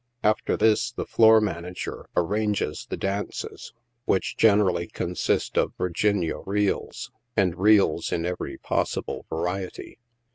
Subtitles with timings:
[0.23, 3.71] After this, the floor manager arranges the dances,
[4.05, 9.99] which generally consist of Virginia reels, and reels in every possible variety.